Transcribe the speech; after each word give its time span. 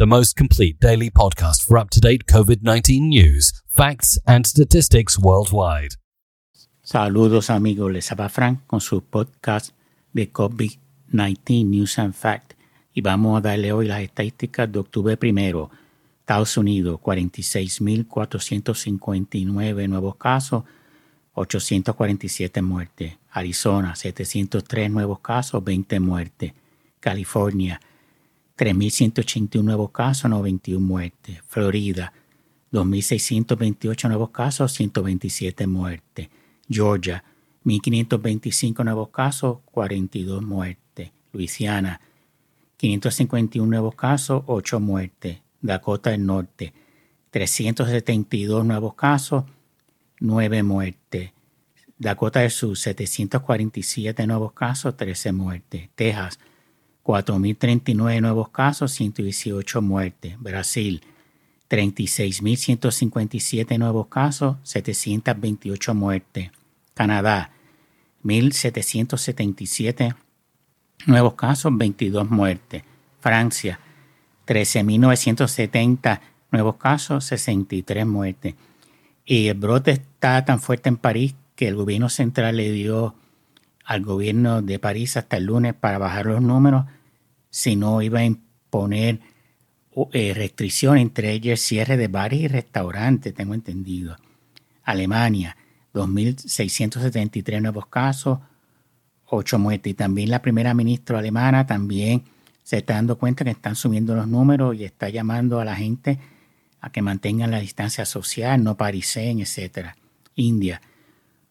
the 0.00 0.06
most 0.06 0.34
complete 0.34 0.80
daily 0.80 1.10
podcast 1.10 1.62
for 1.62 1.76
up 1.76 1.90
to 1.90 2.00
date 2.00 2.24
COVID 2.24 2.62
19 2.62 3.10
news, 3.10 3.52
facts, 3.76 4.18
and 4.26 4.46
statistics 4.46 5.18
worldwide. 5.18 5.96
Saludos 6.82 7.50
amigos, 7.50 7.92
les 7.92 8.10
habla 8.10 8.30
Frank 8.30 8.60
con 8.66 8.80
su 8.80 9.02
podcast 9.02 9.74
de 10.14 10.32
COVID-19 10.32 11.66
News 11.66 11.98
and 11.98 12.14
Fact 12.14 12.54
y 12.94 13.02
vamos 13.02 13.36
a 13.36 13.42
darle 13.42 13.72
hoy 13.72 13.88
las 13.88 14.00
estadísticas 14.00 14.72
de 14.72 14.78
octubre 14.78 15.18
primero. 15.18 15.70
Estados 16.20 16.56
Unidos, 16.56 16.98
46.459 17.02 19.86
nuevos 19.86 20.16
casos, 20.16 20.64
847 21.34 22.62
muertes. 22.62 23.18
Arizona, 23.30 23.94
703 23.94 24.90
nuevos 24.90 25.20
casos, 25.20 25.62
20 25.62 26.00
muertes. 26.00 26.54
California, 27.00 27.82
3.181 28.60 29.62
nuevos 29.64 29.90
casos, 29.90 30.30
91 30.30 30.86
muertes. 30.86 31.40
Florida, 31.48 32.12
2.628 32.70 34.06
nuevos 34.08 34.28
casos, 34.28 34.74
127 34.74 35.66
muertes. 35.66 36.28
Georgia, 36.68 37.24
1.525 37.64 38.84
nuevos 38.84 39.08
casos, 39.08 39.60
42 39.64 40.42
muertes. 40.42 41.10
Luisiana, 41.32 42.02
551 42.76 43.66
nuevos 43.66 43.94
casos, 43.94 44.42
8 44.46 44.78
muertes. 44.78 45.38
Dakota 45.62 46.10
del 46.10 46.26
Norte, 46.26 46.74
372 47.30 48.66
nuevos 48.66 48.92
casos, 48.92 49.44
9 50.20 50.62
muertes. 50.64 51.30
Dakota 51.96 52.40
del 52.40 52.50
Sur, 52.50 52.76
747 52.76 54.26
nuevos 54.26 54.52
casos, 54.52 54.98
13 54.98 55.32
muertes. 55.32 55.88
Texas, 55.94 56.38
4.039 57.04 58.20
nuevos 58.20 58.48
casos, 58.50 58.92
118 58.92 59.82
muertes. 59.82 60.38
Brasil, 60.38 61.02
36.157 61.68 63.78
nuevos 63.78 64.06
casos, 64.08 64.56
728 64.64 65.94
muertes. 65.94 66.50
Canadá, 66.94 67.52
1.777 68.24 70.14
nuevos 71.06 71.34
casos, 71.34 71.76
22 71.76 72.30
muertes. 72.30 72.82
Francia, 73.20 73.78
13.970 74.46 76.20
nuevos 76.50 76.76
casos, 76.76 77.24
63 77.24 78.06
muertes. 78.06 78.54
Y 79.24 79.48
el 79.48 79.54
brote 79.54 79.92
está 79.92 80.44
tan 80.44 80.60
fuerte 80.60 80.88
en 80.88 80.96
París 80.96 81.34
que 81.54 81.68
el 81.68 81.76
gobierno 81.76 82.08
central 82.08 82.56
le 82.56 82.72
dio 82.72 83.14
al 83.90 84.02
gobierno 84.02 84.62
de 84.62 84.78
París 84.78 85.16
hasta 85.16 85.36
el 85.36 85.46
lunes 85.46 85.74
para 85.74 85.98
bajar 85.98 86.26
los 86.26 86.40
números 86.40 86.84
si 87.50 87.74
no 87.74 88.00
iba 88.02 88.20
a 88.20 88.24
imponer 88.24 89.18
eh, 90.12 90.32
restricciones, 90.32 91.02
entre 91.02 91.32
ellas 91.32 91.58
cierre 91.58 91.96
de 91.96 92.06
bares 92.06 92.38
y 92.38 92.46
restaurantes, 92.46 93.34
tengo 93.34 93.52
entendido. 93.52 94.16
Alemania, 94.84 95.56
2.673 95.92 97.60
nuevos 97.60 97.86
casos, 97.86 98.38
8 99.26 99.58
muertes. 99.58 99.90
Y 99.90 99.94
también 99.94 100.30
la 100.30 100.40
primera 100.40 100.72
ministra 100.72 101.18
alemana 101.18 101.66
también 101.66 102.22
se 102.62 102.76
está 102.78 102.94
dando 102.94 103.18
cuenta 103.18 103.42
que 103.42 103.50
están 103.50 103.74
subiendo 103.74 104.14
los 104.14 104.28
números 104.28 104.76
y 104.76 104.84
está 104.84 105.08
llamando 105.08 105.58
a 105.58 105.64
la 105.64 105.74
gente 105.74 106.20
a 106.80 106.92
que 106.92 107.02
mantengan 107.02 107.50
la 107.50 107.58
distancia 107.58 108.04
social, 108.04 108.62
no 108.62 108.76
parisen, 108.76 109.40
etc. 109.40 109.96
India, 110.36 110.80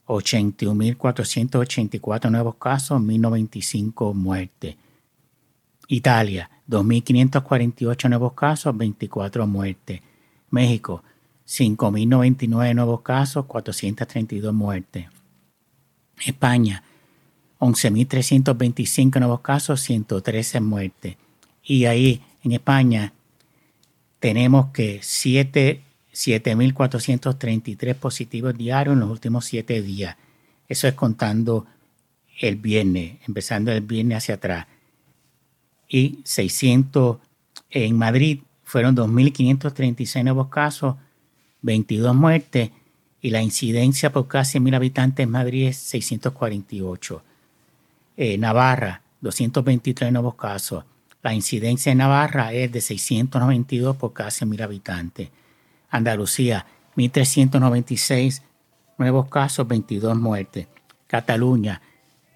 81.484 0.10 2.32
nuevos 2.32 2.56
casos, 2.56 3.00
1.095 3.00 4.16
muertes. 4.16 4.76
Italia, 5.88 6.50
2.548 6.68 8.10
nuevos 8.10 8.34
casos, 8.34 8.76
24 8.76 9.46
muertes. 9.46 10.02
México, 10.50 11.04
5.099 11.48 12.76
nuevos 12.76 13.02
casos, 13.02 13.46
432 13.46 14.54
muertes. 14.54 15.06
España, 16.26 16.84
11.325 17.60 19.20
nuevos 19.20 19.42
casos, 19.42 19.80
113 19.82 20.60
muertes. 20.60 21.18
Y 21.64 21.86
ahí 21.86 22.24
en 22.44 22.54
España 22.54 23.14
tenemos 24.20 24.72
que 24.72 25.04
7.433 26.28 27.96
positivos 27.96 28.58
diarios 28.58 28.94
en 28.94 29.00
los 29.00 29.10
últimos 29.10 29.46
7 29.46 29.82
días. 29.82 30.18
Eso 30.68 30.88
es 30.88 30.94
contando 30.94 31.66
el 32.40 32.56
viernes, 32.56 33.18
empezando 33.28 33.72
el 33.72 33.82
viernes 33.82 34.18
hacia 34.18 34.36
atrás 34.36 34.68
y 35.90 36.20
600 36.24 37.18
en 37.72 37.98
Madrid 37.98 38.42
fueron 38.64 38.96
2.536 38.96 40.24
nuevos 40.24 40.48
casos, 40.48 40.96
22 41.64 42.16
muertes 42.16 42.70
y 43.22 43.32
la 43.32 43.42
incidencia 43.42 44.12
por 44.12 44.28
casi 44.28 44.60
mil 44.60 44.76
habitantes 44.76 45.24
en 45.24 45.32
Madrid 45.32 45.68
es 45.68 45.78
648. 45.78 47.24
Eh, 48.16 48.38
Navarra, 48.38 49.02
223 49.22 50.12
nuevos 50.14 50.36
casos. 50.36 50.86
La 51.22 51.34
incidencia 51.34 51.92
en 51.92 51.98
Navarra 51.98 52.54
es 52.54 52.72
de 52.72 52.80
692 52.80 53.98
por 53.98 54.14
casi 54.14 54.46
mil 54.46 54.62
habitantes. 54.62 55.30
Andalucía, 55.90 56.66
1.396 56.96 58.42
nuevos 58.98 59.28
casos, 59.30 59.68
22 59.68 60.18
muertes. 60.18 60.68
Cataluña, 61.08 61.82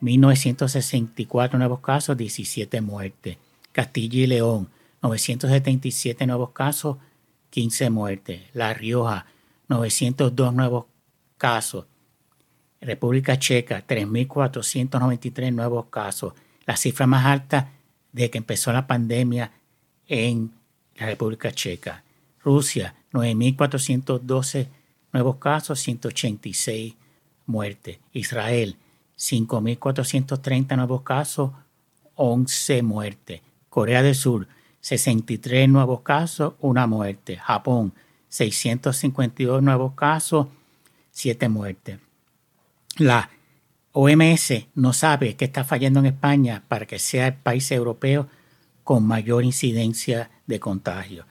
1964 0.01 1.59
nuevos 1.59 1.79
casos, 1.79 2.17
17 2.17 2.81
muertes. 2.81 3.37
Castilla 3.71 4.19
y 4.19 4.27
León, 4.27 4.69
977 5.01 6.25
nuevos 6.25 6.51
casos, 6.51 6.97
15 7.49 7.89
muertes. 7.89 8.41
La 8.53 8.73
Rioja, 8.73 9.27
902 9.67 10.53
nuevos 10.53 10.85
casos. 11.37 11.85
República 12.81 13.37
Checa, 13.37 13.85
3.493 13.85 15.53
nuevos 15.53 15.85
casos. 15.85 16.33
La 16.65 16.75
cifra 16.75 17.07
más 17.07 17.25
alta 17.25 17.71
de 18.11 18.29
que 18.29 18.37
empezó 18.37 18.71
la 18.73 18.87
pandemia 18.87 19.51
en 20.07 20.51
la 20.95 21.05
República 21.07 21.51
Checa. 21.51 22.03
Rusia, 22.43 22.95
9.412 23.13 24.67
nuevos 25.13 25.37
casos, 25.37 25.79
186 25.79 26.95
muertes. 27.45 27.99
Israel, 28.11 28.77
5.430 29.17 30.75
nuevos 30.75 31.03
casos, 31.03 31.51
11 32.15 32.81
muertes. 32.83 33.41
Corea 33.69 34.01
del 34.03 34.15
Sur, 34.15 34.47
63 34.81 35.69
nuevos 35.69 36.01
casos, 36.01 36.55
una 36.59 36.87
muerte. 36.87 37.37
Japón, 37.37 37.93
652 38.29 39.61
nuevos 39.61 39.93
casos, 39.93 40.47
7 41.11 41.47
muertes. 41.49 41.99
La 42.97 43.29
OMS 43.91 44.67
no 44.73 44.91
sabe 44.91 45.35
qué 45.35 45.45
está 45.45 45.63
fallando 45.63 45.99
en 45.99 46.07
España 46.07 46.63
para 46.67 46.87
que 46.87 46.97
sea 46.97 47.27
el 47.27 47.35
país 47.35 47.71
europeo 47.71 48.27
con 48.83 49.05
mayor 49.05 49.43
incidencia 49.43 50.31
de 50.47 50.59
contagio. 50.59 51.25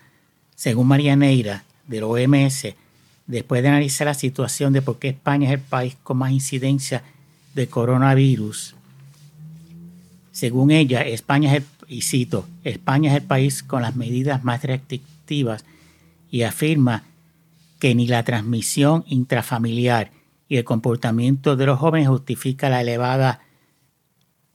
Según 0.54 0.86
María 0.86 1.16
Neira, 1.16 1.64
del 1.86 2.04
OMS, 2.04 2.74
después 3.26 3.62
de 3.62 3.68
analizar 3.68 4.06
la 4.06 4.14
situación 4.14 4.72
de 4.72 4.82
por 4.82 4.98
qué 4.98 5.08
España 5.08 5.48
es 5.48 5.54
el 5.54 5.60
país 5.60 5.96
con 6.02 6.18
más 6.18 6.32
incidencia 6.32 7.02
de 7.54 7.66
coronavirus, 7.68 8.74
según 10.32 10.70
ella, 10.70 11.02
España 11.02 11.54
es 11.54 11.62
el, 11.62 11.66
y 11.86 12.00
cito, 12.00 12.48
España 12.64 13.10
es 13.10 13.20
el 13.20 13.26
país 13.26 13.62
con 13.62 13.82
las 13.82 13.96
medidas 13.96 14.42
más 14.42 14.64
restrictivas 14.64 15.64
y 16.30 16.42
afirma 16.42 17.04
que 17.78 17.94
ni 17.94 18.06
la 18.06 18.24
transmisión 18.24 19.04
intrafamiliar 19.06 20.10
y 20.48 20.56
el 20.56 20.64
comportamiento 20.64 21.54
de 21.54 21.66
los 21.66 21.78
jóvenes 21.78 22.08
justifica 22.08 22.70
la 22.70 22.80
elevada 22.80 23.40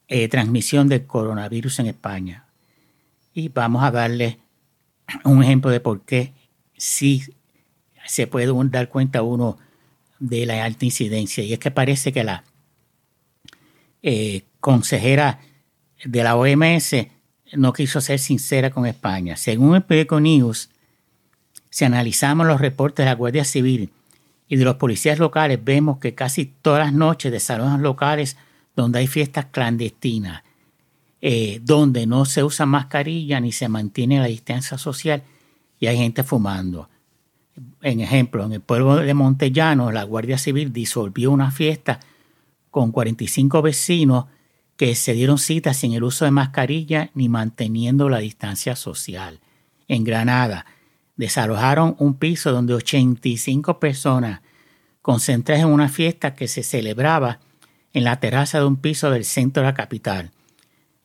eh, 0.08 0.28
transmisión 0.30 0.90
del 0.90 1.06
coronavirus 1.06 1.80
en 1.80 1.88
España. 1.88 2.46
Y 3.34 3.50
vamos 3.50 3.84
a 3.84 3.92
darle 3.92 4.40
un 5.24 5.44
ejemplo 5.44 5.70
de 5.70 5.80
por 5.80 6.02
qué 6.02 6.34
sí 6.78 7.24
se 8.06 8.28
puede 8.28 8.52
dar 8.70 8.90
cuenta 8.90 9.22
uno 9.22 9.58
de 10.20 10.46
la 10.46 10.64
alta 10.64 10.86
incidencia. 10.86 11.44
Y 11.44 11.54
es 11.54 11.60
que 11.60 11.72
parece 11.72 12.12
que 12.12 12.24
la 12.24 12.44
eh, 14.02 14.44
consejera 14.60 15.40
de 16.04 16.24
la 16.24 16.36
OMS 16.36 16.96
no 17.54 17.74
quiso 17.74 18.02
ser 18.02 18.20
sincera 18.20 18.70
con 18.70 18.86
España. 18.86 19.36
Según 19.36 19.76
el 19.76 19.84
periódico 19.84 20.20
News, 20.20 20.70
si 21.70 21.86
analizamos 21.86 22.48
los 22.48 22.62
reportes 22.62 23.04
de 23.04 23.10
la 23.10 23.16
Guardia 23.16 23.44
Civil 23.44 23.92
y 24.48 24.56
de 24.56 24.66
los 24.66 24.76
policías 24.76 25.20
locales, 25.20 25.64
vemos 25.64 26.00
que 26.00 26.16
casi 26.16 26.46
todas 26.46 26.86
las 26.86 26.94
noches 26.94 27.32
de 27.32 27.40
salones 27.40 27.82
locales 27.82 28.38
donde 28.76 29.00
hay 29.00 29.08
fiestas 29.08 29.46
clandestinas, 29.46 30.44
eh, 31.22 31.60
donde 31.64 32.06
no 32.06 32.26
se 32.26 32.44
usa 32.44 32.66
mascarilla 32.66 33.40
ni 33.40 33.52
se 33.52 33.68
mantiene 33.68 34.20
la 34.20 34.28
distancia 34.28 34.78
social 34.78 35.24
y 35.80 35.88
hay 35.88 35.98
gente 35.98 36.24
fumando. 36.24 36.90
En 37.82 38.00
ejemplo, 38.00 38.46
en 38.46 38.54
el 38.54 38.62
pueblo 38.62 38.98
de 38.98 39.14
Montellano, 39.14 39.92
la 39.92 40.04
Guardia 40.04 40.38
Civil 40.38 40.72
disolvió 40.72 41.32
una 41.32 41.52
fiesta 41.52 42.00
con 42.70 42.92
45 42.92 43.62
vecinos 43.62 44.26
que 44.76 44.94
se 44.94 45.14
dieron 45.14 45.40
cita 45.40 45.74
sin 45.74 45.94
el 45.94 46.04
uso 46.04 46.26
de 46.26 46.32
mascarilla 46.32 47.10
ni 47.16 47.30
manteniendo 47.30 48.10
la 48.10 48.20
distancia 48.20 48.76
social. 48.76 49.40
en 49.90 50.04
Granada. 50.04 50.66
Desalojaron 51.16 51.96
un 51.98 52.16
piso 52.16 52.52
donde 52.52 52.74
85 52.74 53.80
personas 53.80 54.42
concentradas 55.02 55.64
en 55.64 55.72
una 55.72 55.88
fiesta 55.88 56.36
que 56.36 56.50
se 56.50 56.62
celebraba 56.62 57.40
en 57.94 58.04
la 58.04 58.20
terraza 58.20 58.60
de 58.60 58.66
un 58.66 58.76
piso 58.76 59.10
del 59.10 59.24
centro 59.24 59.64
de 59.64 59.70
la 59.70 59.74
capital. 59.74 60.32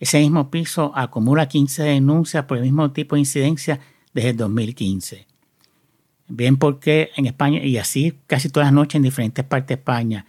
Ese 0.00 0.18
mismo 0.18 0.50
piso 0.50 0.90
acumula 0.96 1.46
15 1.46 1.84
denuncias 1.84 2.44
por 2.46 2.56
el 2.56 2.64
mismo 2.64 2.90
tipo 2.90 3.14
de 3.14 3.20
incidencia 3.20 3.78
desde 4.14 4.30
el 4.30 4.36
2015. 4.36 5.26
Ven 6.28 6.56
por 6.56 6.80
qué 6.80 7.10
en 7.16 7.26
España, 7.26 7.62
y 7.62 7.76
así 7.78 8.14
casi 8.26 8.48
todas 8.48 8.66
las 8.66 8.72
noches 8.72 8.96
en 8.96 9.02
diferentes 9.02 9.44
partes 9.44 9.68
de 9.68 9.74
España, 9.74 10.26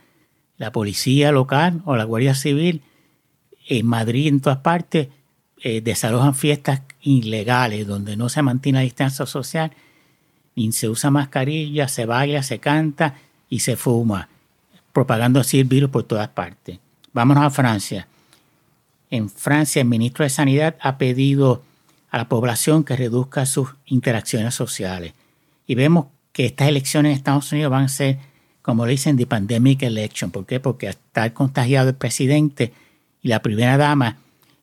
la 0.58 0.72
policía 0.72 1.32
local 1.32 1.82
o 1.86 1.96
la 1.96 2.04
Guardia 2.04 2.36
Civil 2.36 2.82
en 3.68 3.86
Madrid, 3.86 4.28
en 4.28 4.42
todas 4.42 4.60
partes, 4.60 5.08
eh, 5.62 5.82
desalojan 5.82 6.36
fiestas 6.36 6.82
ilegales 7.02 7.88
donde 7.88 8.18
no 8.18 8.30
se 8.30 8.42
mantiene 8.42 8.80
la 8.80 8.84
distancia 8.84 9.26
social, 9.26 9.72
ni 10.56 10.72
se 10.72 10.90
usa 10.90 11.10
mascarilla, 11.10 11.88
se 11.88 12.06
baila, 12.06 12.44
se 12.44 12.60
canta 12.60 13.16
y 13.50 13.60
se 13.60 13.76
fuma, 13.76 14.30
propagando 14.92 15.40
así 15.40 15.60
el 15.60 15.66
virus 15.66 15.90
por 15.90 16.04
todas 16.04 16.28
partes. 16.30 16.80
Vámonos 17.14 17.44
a 17.46 17.50
Francia. 17.50 18.08
En 19.10 19.30
Francia, 19.30 19.82
el 19.82 19.88
ministro 19.88 20.24
de 20.24 20.30
Sanidad 20.30 20.76
ha 20.82 20.98
pedido 20.98 21.64
a 22.13 22.19
la 22.19 22.30
población 22.30 22.83
que 22.83 22.95
reduzca 22.95 23.44
sus 23.48 23.69
interacciones 23.88 24.54
sociales. 24.54 25.13
Y 25.65 25.74
vemos 25.74 26.06
que 26.31 26.45
estas 26.45 26.68
elecciones 26.68 27.10
en 27.10 27.18
Estados 27.18 27.51
Unidos 27.51 27.71
van 27.71 27.86
a 27.86 27.89
ser, 27.89 28.19
como 28.62 28.86
dicen, 28.86 29.18
de 29.18 29.25
pandemic 29.25 29.81
election. 29.81 30.30
¿Por 30.30 30.45
qué? 30.45 30.60
Porque 30.60 30.89
está 30.89 31.33
contagiado 31.33 31.89
el 31.89 31.95
presidente 31.95 32.71
y 33.24 33.30
la 33.30 33.42
primera 33.42 33.77
dama 33.77 34.18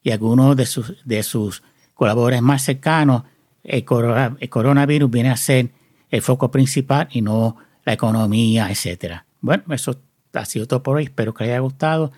y 0.04 0.12
algunos 0.12 0.56
de 0.56 0.64
sus, 0.64 1.04
de 1.04 1.24
sus 1.24 1.64
colaboradores 1.94 2.40
más 2.40 2.62
cercanos, 2.62 3.24
el, 3.64 3.84
coronavirus 3.84 5.10
viene 5.10 5.30
a 5.30 5.36
ser 5.36 5.70
el 6.08 6.22
foco 6.22 6.52
principal 6.52 7.08
y 7.10 7.20
no 7.20 7.56
la 7.84 7.94
economía, 7.94 8.70
etcétera. 8.70 9.26
Bueno, 9.40 9.64
eso 9.70 10.00
ha 10.34 10.44
sido 10.44 10.68
todo 10.68 10.84
por 10.84 10.98
hoy. 10.98 11.04
Espero 11.04 11.34
que 11.34 11.42
les 11.42 11.50
haya 11.50 11.60
gustado. 11.60 12.12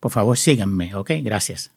Por 0.00 0.12
favor, 0.12 0.36
síganme, 0.36 0.94
¿ok? 0.94 1.12
Gracias. 1.22 1.70